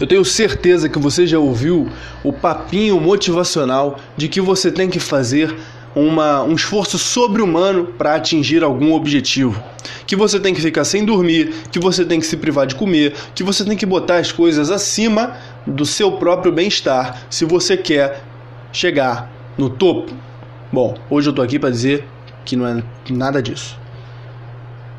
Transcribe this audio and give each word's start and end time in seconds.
Eu 0.00 0.06
tenho 0.06 0.24
certeza 0.24 0.88
que 0.88 0.98
você 0.98 1.26
já 1.26 1.38
ouviu 1.38 1.88
o 2.22 2.32
papinho 2.32 3.00
motivacional 3.00 3.98
de 4.16 4.28
que 4.28 4.40
você 4.40 4.70
tem 4.70 4.88
que 4.88 5.00
fazer 5.00 5.54
uma, 5.94 6.42
um 6.44 6.54
esforço 6.54 6.96
sobre-humano 6.96 7.86
para 7.98 8.14
atingir 8.14 8.62
algum 8.62 8.94
objetivo. 8.94 9.60
Que 10.06 10.14
você 10.14 10.38
tem 10.38 10.54
que 10.54 10.60
ficar 10.60 10.84
sem 10.84 11.04
dormir, 11.04 11.52
que 11.72 11.80
você 11.80 12.04
tem 12.04 12.20
que 12.20 12.26
se 12.26 12.36
privar 12.36 12.66
de 12.66 12.76
comer, 12.76 13.12
que 13.34 13.42
você 13.42 13.64
tem 13.64 13.76
que 13.76 13.84
botar 13.84 14.18
as 14.18 14.30
coisas 14.30 14.70
acima 14.70 15.36
do 15.66 15.84
seu 15.84 16.12
próprio 16.12 16.52
bem-estar 16.52 17.26
se 17.28 17.44
você 17.44 17.76
quer 17.76 18.22
chegar 18.72 19.30
no 19.58 19.68
topo. 19.68 20.14
Bom, 20.72 20.94
hoje 21.10 21.28
eu 21.28 21.32
tô 21.32 21.42
aqui 21.42 21.58
para 21.58 21.70
dizer 21.70 22.04
que 22.44 22.54
não 22.54 22.66
é 22.66 22.82
nada 23.10 23.42
disso. 23.42 23.76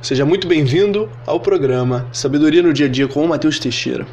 Seja 0.01 0.25
muito 0.25 0.47
bem-vindo 0.47 1.09
ao 1.25 1.39
programa 1.39 2.07
Sabedoria 2.11 2.61
no 2.61 2.73
Dia 2.73 2.87
a 2.87 2.89
Dia 2.89 3.07
com 3.07 3.23
o 3.23 3.27
Matheus 3.27 3.59
Teixeira. 3.59 4.05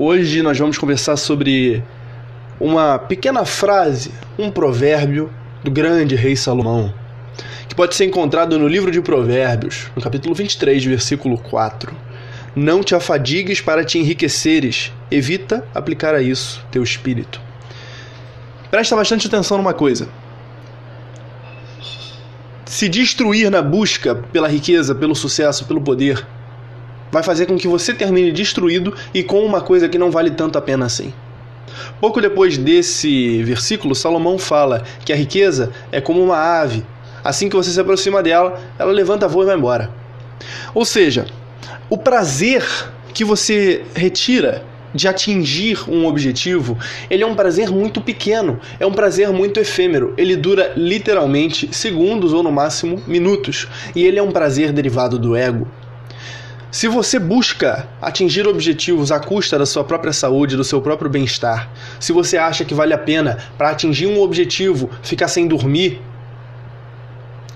Hoje 0.00 0.42
nós 0.42 0.56
vamos 0.56 0.78
conversar 0.78 1.16
sobre 1.16 1.82
uma 2.60 3.00
pequena 3.00 3.44
frase, 3.44 4.12
um 4.38 4.48
provérbio 4.48 5.28
do 5.64 5.72
grande 5.72 6.14
rei 6.14 6.36
Salomão, 6.36 6.94
que 7.68 7.74
pode 7.74 7.96
ser 7.96 8.04
encontrado 8.04 8.56
no 8.60 8.68
livro 8.68 8.92
de 8.92 9.00
Provérbios, 9.00 9.90
no 9.96 10.00
capítulo 10.00 10.36
23, 10.36 10.84
versículo 10.84 11.36
4. 11.36 11.92
Não 12.54 12.80
te 12.80 12.94
afadigues 12.94 13.60
para 13.60 13.84
te 13.84 13.98
enriqueceres, 13.98 14.92
evita 15.10 15.66
aplicar 15.74 16.14
a 16.14 16.22
isso 16.22 16.64
teu 16.70 16.84
espírito. 16.84 17.40
Presta 18.70 18.94
bastante 18.94 19.26
atenção 19.26 19.56
numa 19.56 19.74
coisa. 19.74 20.08
Se 22.64 22.88
destruir 22.88 23.50
na 23.50 23.62
busca 23.62 24.14
pela 24.14 24.46
riqueza, 24.46 24.94
pelo 24.94 25.16
sucesso, 25.16 25.64
pelo 25.64 25.80
poder, 25.80 26.24
vai 27.10 27.22
fazer 27.22 27.46
com 27.46 27.56
que 27.56 27.68
você 27.68 27.94
termine 27.94 28.32
destruído 28.32 28.94
e 29.12 29.22
com 29.22 29.44
uma 29.44 29.60
coisa 29.60 29.88
que 29.88 29.98
não 29.98 30.10
vale 30.10 30.30
tanto 30.30 30.58
a 30.58 30.62
pena 30.62 30.86
assim. 30.86 31.12
Pouco 32.00 32.20
depois 32.20 32.56
desse 32.56 33.42
versículo, 33.42 33.94
Salomão 33.94 34.38
fala 34.38 34.82
que 35.04 35.12
a 35.12 35.16
riqueza 35.16 35.70
é 35.90 36.00
como 36.00 36.22
uma 36.22 36.36
ave. 36.36 36.84
Assim 37.24 37.48
que 37.48 37.56
você 37.56 37.70
se 37.70 37.80
aproxima 37.80 38.22
dela, 38.22 38.60
ela 38.78 38.92
levanta 38.92 39.28
voo 39.28 39.42
e 39.42 39.46
vai 39.46 39.56
embora. 39.56 39.90
Ou 40.74 40.84
seja, 40.84 41.26
o 41.90 41.98
prazer 41.98 42.64
que 43.12 43.24
você 43.24 43.84
retira 43.94 44.64
de 44.94 45.06
atingir 45.06 45.78
um 45.88 46.06
objetivo, 46.06 46.78
ele 47.10 47.22
é 47.22 47.26
um 47.26 47.34
prazer 47.34 47.70
muito 47.70 48.00
pequeno, 48.00 48.58
é 48.80 48.86
um 48.86 48.92
prazer 48.92 49.30
muito 49.30 49.60
efêmero. 49.60 50.14
Ele 50.16 50.36
dura 50.36 50.72
literalmente 50.76 51.68
segundos 51.72 52.32
ou 52.32 52.42
no 52.42 52.50
máximo 52.50 53.02
minutos, 53.06 53.68
e 53.94 54.04
ele 54.04 54.18
é 54.18 54.22
um 54.22 54.30
prazer 54.30 54.72
derivado 54.72 55.18
do 55.18 55.36
ego. 55.36 55.68
Se 56.70 56.86
você 56.86 57.18
busca 57.18 57.88
atingir 58.00 58.46
objetivos 58.46 59.10
à 59.10 59.18
custa 59.18 59.58
da 59.58 59.64
sua 59.64 59.82
própria 59.84 60.12
saúde, 60.12 60.54
do 60.54 60.62
seu 60.62 60.82
próprio 60.82 61.10
bem-estar, 61.10 61.70
se 61.98 62.12
você 62.12 62.36
acha 62.36 62.62
que 62.62 62.74
vale 62.74 62.92
a 62.92 62.98
pena 62.98 63.38
para 63.56 63.70
atingir 63.70 64.06
um 64.06 64.20
objetivo 64.20 64.90
ficar 65.02 65.28
sem 65.28 65.48
dormir, 65.48 65.98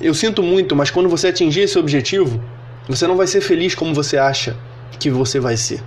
eu 0.00 0.14
sinto 0.14 0.42
muito, 0.42 0.74
mas 0.74 0.90
quando 0.90 1.10
você 1.10 1.28
atingir 1.28 1.60
esse 1.60 1.78
objetivo, 1.78 2.42
você 2.88 3.06
não 3.06 3.14
vai 3.14 3.26
ser 3.26 3.42
feliz 3.42 3.74
como 3.74 3.94
você 3.94 4.16
acha 4.16 4.56
que 4.98 5.10
você 5.10 5.38
vai 5.38 5.58
ser. 5.58 5.82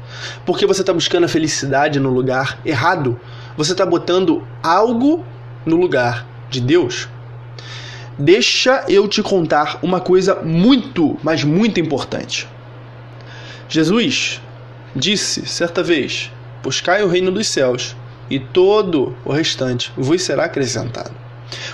Porque 0.46 0.68
você 0.68 0.82
está 0.82 0.94
buscando 0.94 1.24
a 1.24 1.28
felicidade 1.28 2.00
no 2.00 2.12
lugar 2.12 2.60
errado. 2.64 3.20
Você 3.58 3.72
está 3.72 3.88
botando 3.88 4.46
algo 4.62 5.26
no 5.66 5.78
lugar 5.78 6.28
de 6.50 6.62
Deus. 6.62 7.10
Deixa 8.20 8.86
eu 8.88 9.08
te 9.08 9.24
contar 9.24 9.80
uma 9.82 10.00
coisa 10.00 10.36
muito, 10.44 11.18
mas 11.24 11.44
muito 11.44 11.80
importante. 11.80 12.48
Jesus 13.68 14.42
disse 14.96 15.46
certa 15.46 15.82
vez: 15.84 16.32
Buscai 16.64 17.04
o 17.04 17.08
reino 17.08 17.32
dos 17.32 17.48
céus, 17.48 17.96
e 18.30 18.40
todo 18.40 19.16
o 19.24 19.32
restante 19.32 19.92
vos 19.98 20.22
será 20.22 20.46
acrescentado. 20.46 21.12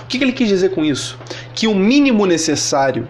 O 0.02 0.06
que 0.06 0.18
ele 0.18 0.32
quis 0.32 0.48
dizer 0.48 0.70
com 0.70 0.84
isso? 0.84 1.18
Que 1.54 1.66
o 1.66 1.74
mínimo 1.74 2.26
necessário 2.26 3.08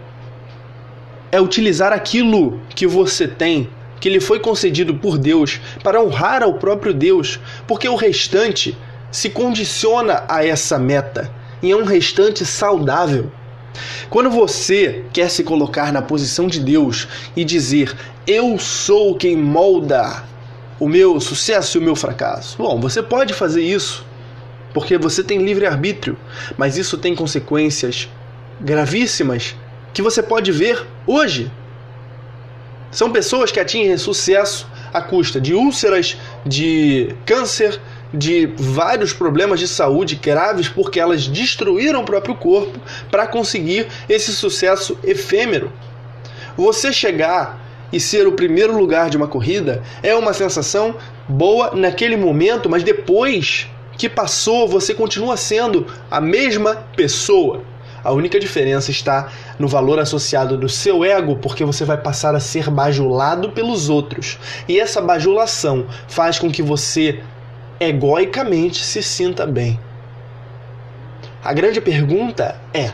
é 1.31 1.41
utilizar 1.41 1.93
aquilo 1.93 2.61
que 2.75 2.87
você 2.87 3.27
tem, 3.27 3.69
que 4.01 4.09
lhe 4.09 4.21
foi 4.21 4.39
concedido 4.39 4.95
por 4.95 5.17
Deus, 5.19 5.61
para 5.83 6.03
honrar 6.03 6.43
ao 6.43 6.55
próprio 6.55 6.93
Deus, 6.93 7.41
porque 7.67 7.89
o 7.89 7.97
restante 7.97 8.77
se 9.11 9.31
condiciona 9.31 10.25
a 10.29 10.45
essa 10.45 10.79
meta 10.79 11.33
e 11.63 11.71
é 11.71 11.77
um 11.77 11.85
restante 11.85 12.45
saudável. 12.45 13.31
Quando 14.11 14.31
você 14.31 15.05
quer 15.13 15.31
se 15.31 15.43
colocar 15.43 15.93
na 15.93 16.03
posição 16.03 16.47
de 16.47 16.61
Deus 16.61 17.09
e 17.35 17.45
dizer: 17.45 17.97
Eu 18.27 18.57
sou 18.57 19.17
quem 19.17 19.37
molda 19.37 20.23
o 20.79 20.89
meu 20.89 21.21
sucesso 21.21 21.77
e 21.77 21.81
o 21.81 21.83
meu 21.83 21.97
fracasso, 21.97 22.57
bom, 22.57 22.81
você 22.81 23.03
pode 23.03 23.35
fazer 23.35 23.63
isso 23.63 24.05
porque 24.73 24.97
você 24.97 25.23
tem 25.23 25.45
livre-arbítrio, 25.45 26.17
mas 26.57 26.77
isso 26.77 26.97
tem 26.97 27.15
consequências 27.15 28.09
gravíssimas 28.61 29.55
que 29.93 30.01
você 30.01 30.23
pode 30.23 30.51
ver 30.51 30.87
hoje. 31.07 31.51
São 32.91 33.11
pessoas 33.11 33.51
que 33.51 33.61
atingem 33.61 33.97
sucesso 33.99 34.67
à 34.93 35.03
custa 35.03 35.41
de 35.41 35.53
úlceras, 35.53 36.17
de 36.47 37.15
câncer, 37.27 37.81
de 38.15 38.47
vários 38.57 39.13
problemas 39.13 39.59
de 39.59 39.67
saúde 39.67 40.17
graves 40.17 40.69
porque 40.69 41.01
elas 41.01 41.27
destruíram 41.27 42.03
o 42.03 42.05
próprio 42.05 42.35
corpo 42.35 42.79
para 43.11 43.27
conseguir 43.27 43.89
esse 44.09 44.33
sucesso 44.33 44.99
efêmero. 45.03 45.73
Você 46.57 46.93
chegar 46.93 47.62
e 47.93 48.01
ser 48.01 48.27
o 48.27 48.33
primeiro 48.33 48.77
lugar 48.77 49.11
de 49.11 49.17
uma 49.17 49.29
corrida 49.29 49.83
é 50.03 50.15
uma 50.15 50.33
sensação 50.33 50.95
boa 51.29 51.73
naquele 51.75 52.17
momento, 52.17 52.69
mas 52.69 52.83
depois 52.83 53.69
que 53.97 54.09
passou, 54.09 54.67
você 54.67 54.95
continua 54.95 55.37
sendo 55.37 55.87
a 56.11 56.21
mesma 56.21 56.77
pessoa. 56.97 57.63
A 58.03 58.11
única 58.11 58.41
diferença 58.41 58.91
está 58.91 59.31
no 59.59 59.69
valor 59.69 60.01
associado 60.01 60.57
do 60.57 60.69
seu 60.69 61.05
ego, 61.05 61.37
porque 61.37 61.65
você 61.65 61.85
vai 61.85 61.97
passar 61.97 62.35
a 62.35 62.41
ser 62.41 62.69
bajulado 62.69 63.51
pelos 63.51 63.89
outros. 63.89 64.39
E 64.69 64.81
essa 64.81 65.01
bajulação 65.01 65.87
faz 66.09 66.39
com 66.39 66.51
que 66.51 66.63
você 66.63 67.21
egoicamente 67.79 68.83
se 68.83 69.03
sinta 69.03 69.47
bem. 69.47 69.79
A 71.45 71.53
grande 71.53 71.81
pergunta 71.81 72.61
é: 72.75 72.93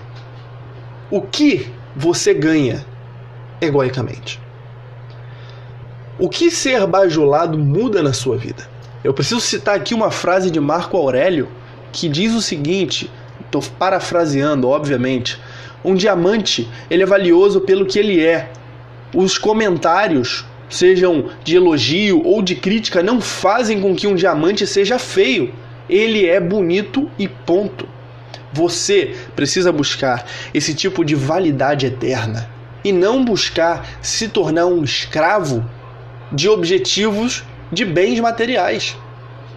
o 1.11 1.23
que 1.23 1.73
você 1.97 2.35
ganha 2.35 2.85
egoicamente? 3.63 4.39
O 6.21 6.29
que 6.29 6.51
ser 6.51 6.85
bajulado 6.85 7.57
muda 7.57 8.03
na 8.03 8.13
sua 8.13 8.37
vida? 8.37 8.69
Eu 9.05 9.15
preciso 9.15 9.41
citar 9.41 9.77
aqui 9.77 9.95
uma 9.95 10.11
frase 10.11 10.51
de 10.51 10.59
Marco 10.59 10.97
Aurélio 10.97 11.47
que 11.93 12.09
diz 12.09 12.35
o 12.35 12.43
seguinte, 12.43 13.09
estou 13.41 13.63
parafraseando, 13.79 14.69
obviamente. 14.69 15.41
Um 15.85 15.95
diamante, 15.95 16.69
ele 16.91 17.05
é 17.05 17.07
valioso 17.07 17.61
pelo 17.61 17.87
que 17.87 18.01
ele 18.01 18.21
é. 18.21 18.51
Os 19.15 19.39
comentários 19.39 20.45
sejam 20.69 21.27
de 21.45 21.55
elogio 21.55 22.21
ou 22.25 22.43
de 22.43 22.57
crítica, 22.57 23.01
não 23.01 23.21
fazem 23.21 23.81
com 23.81 23.95
que 23.95 24.09
um 24.09 24.17
diamante 24.17 24.67
seja 24.67 24.99
feio. 24.99 25.55
Ele 25.89 26.27
é 26.27 26.41
bonito 26.41 27.09
e 27.17 27.29
ponto. 27.29 27.89
Você 28.53 29.15
precisa 29.37 29.71
buscar 29.71 30.27
esse 30.53 30.75
tipo 30.75 31.05
de 31.05 31.15
validade 31.15 31.87
eterna 31.87 32.51
e 32.83 32.91
não 32.91 33.25
buscar 33.25 33.87
se 34.03 34.27
tornar 34.29 34.67
um 34.67 34.83
escravo 34.83 35.65
de 36.33 36.49
objetivos 36.49 37.45
de 37.71 37.85
bens 37.85 38.19
materiais. 38.21 38.97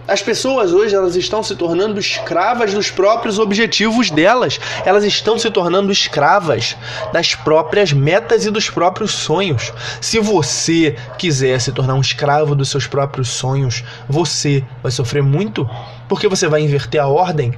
As 0.06 0.20
pessoas 0.20 0.72
hoje 0.72 0.96
elas 0.96 1.14
estão 1.14 1.44
se 1.44 1.54
tornando 1.54 2.00
escravas 2.00 2.74
dos 2.74 2.90
próprios 2.90 3.38
objetivos 3.38 4.10
delas. 4.10 4.58
Elas 4.84 5.04
estão 5.04 5.38
se 5.38 5.48
tornando 5.48 5.92
escravas 5.92 6.76
das 7.12 7.36
próprias 7.36 7.92
metas 7.92 8.44
e 8.44 8.50
dos 8.50 8.68
próprios 8.68 9.12
sonhos. 9.12 9.72
Se 10.00 10.18
você 10.18 10.96
quiser 11.16 11.60
se 11.60 11.70
tornar 11.70 11.94
um 11.94 12.00
escravo 12.00 12.56
dos 12.56 12.68
seus 12.68 12.88
próprios 12.88 13.28
sonhos, 13.28 13.84
você 14.08 14.64
vai 14.82 14.90
sofrer 14.90 15.22
muito, 15.22 15.70
porque 16.08 16.26
você 16.26 16.48
vai 16.48 16.62
inverter 16.62 17.00
a 17.00 17.06
ordem. 17.06 17.54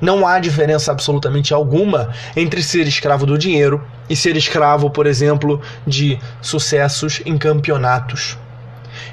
Não 0.00 0.26
há 0.26 0.38
diferença 0.38 0.92
absolutamente 0.92 1.52
alguma 1.52 2.10
entre 2.36 2.62
ser 2.62 2.86
escravo 2.86 3.26
do 3.26 3.36
dinheiro 3.36 3.84
e 4.08 4.14
ser 4.14 4.36
escravo, 4.36 4.88
por 4.88 5.06
exemplo, 5.06 5.60
de 5.84 6.18
sucessos 6.40 7.20
em 7.26 7.36
campeonatos. 7.36 8.38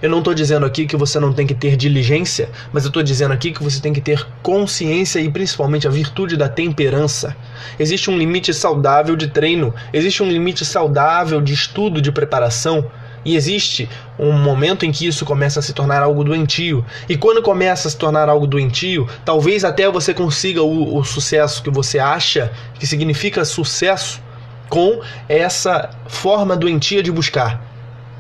Eu 0.02 0.10
não 0.10 0.20
estou 0.20 0.34
dizendo 0.34 0.66
aqui 0.66 0.86
que 0.86 0.96
você 0.96 1.20
não 1.20 1.34
tem 1.34 1.46
que 1.46 1.54
ter 1.54 1.76
diligência, 1.76 2.50
mas 2.72 2.84
eu 2.84 2.90
estou 2.90 3.04
dizendo 3.04 3.34
aqui 3.34 3.52
que 3.52 3.64
você 3.64 3.82
tem 3.82 3.94
que 3.94 4.02
ter 4.02 4.26
consciência 4.42 5.20
e 5.20 5.30
principalmente 5.30 5.88
a 5.88 5.92
virtude 5.92 6.38
da 6.38 6.50
temperança. 6.50 7.36
Existe 7.78 8.10
um 8.10 8.18
limite 8.18 8.54
saudável 8.54 9.16
de 9.16 9.28
treino, 9.28 9.74
existe 9.94 10.24
um 10.24 10.30
limite 10.30 10.66
saudável 10.66 11.42
de 11.42 11.54
estudo, 11.54 12.02
de 12.02 12.12
preparação. 12.12 12.90
E 13.26 13.36
existe 13.36 13.90
um 14.18 14.32
momento 14.32 14.86
em 14.86 14.92
que 14.92 15.06
isso 15.06 15.26
começa 15.26 15.60
a 15.60 15.64
se 15.64 15.74
tornar 15.74 16.02
algo 16.02 16.24
doentio. 16.24 16.86
E 17.08 17.18
quando 17.18 17.42
começa 17.42 17.88
a 17.88 17.92
se 17.92 17.98
tornar 17.98 18.30
algo 18.30 18.48
doentio, 18.48 19.08
talvez 19.26 19.66
até 19.66 19.90
você 19.90 20.14
consiga 20.14 20.64
o, 20.64 20.98
o 20.98 21.04
sucesso 21.04 21.62
que 21.62 21.70
você 21.70 22.00
acha 22.00 22.52
que 22.80 22.88
significa 22.88 23.44
sucesso 23.44 24.22
com 24.70 25.02
essa 25.28 25.90
forma 26.08 26.56
doentia 26.56 27.04
de 27.04 27.12
buscar. 27.12 27.69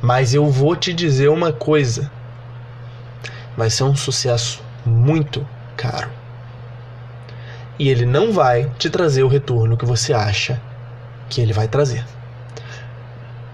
Mas 0.01 0.33
eu 0.33 0.49
vou 0.49 0.75
te 0.75 0.93
dizer 0.93 1.29
uma 1.29 1.51
coisa. 1.51 2.11
vai 3.57 3.69
ser 3.69 3.83
um 3.83 3.95
sucesso 3.95 4.61
muito 4.85 5.45
caro. 5.75 6.09
E 7.77 7.89
ele 7.89 8.05
não 8.05 8.31
vai 8.31 8.71
te 8.77 8.89
trazer 8.89 9.23
o 9.23 9.27
retorno 9.27 9.77
que 9.77 9.85
você 9.85 10.13
acha 10.13 10.61
que 11.29 11.41
ele 11.41 11.53
vai 11.53 11.67
trazer. 11.67 12.05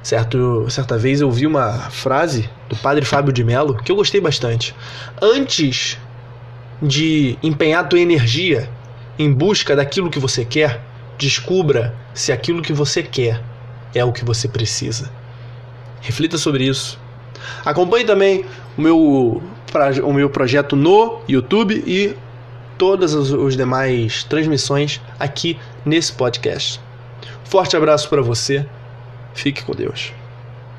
Certo, 0.01 0.69
certa 0.69 0.97
vez 0.97 1.21
eu 1.21 1.31
vi 1.31 1.47
uma 1.47 1.89
frase 1.89 2.47
do 2.69 2.75
padre 2.75 3.03
Fábio 3.03 3.33
de 3.33 3.44
Mello 3.44 3.75
que 3.75 3.92
eu 3.92 3.95
gostei 3.95 4.21
bastante. 4.21 4.75
Antes 5.19 5.97
de 6.81 7.38
empenhar 7.42 7.89
tua 7.89 8.00
energia 8.00 8.69
em 9.18 9.31
busca 9.33 9.75
daquilo 9.75 10.12
que 10.12 10.19
você 10.19 10.45
quer, 10.45 10.80
descubra 11.18 11.95
se 12.13 12.31
aquilo 12.31 12.62
que 12.62 12.74
você 12.74 13.01
quer 13.01 13.42
é 13.95 14.03
o 14.03 14.12
que 14.12 14.24
você 14.24 14.47
precisa. 14.47 15.09
Reflita 16.06 16.38
sobre 16.38 16.66
isso. 16.66 17.00
Acompanhe 17.66 18.06
também 18.06 18.46
o 18.78 18.81
meu, 18.81 19.42
o 20.04 20.13
meu 20.13 20.30
projeto 20.30 20.75
no 20.75 21.19
YouTube 21.28 21.84
e 21.86 22.16
todas 22.78 23.16
as 23.16 23.56
demais 23.56 24.24
transmissões 24.24 25.02
aqui 25.19 25.57
nesse 25.84 26.13
podcast. 26.13 26.80
Forte 27.44 27.75
abraço 27.75 28.07
para 28.07 28.22
você. 28.22 28.66
Fique 29.34 29.63
com 29.63 29.74
Deus. 29.74 30.13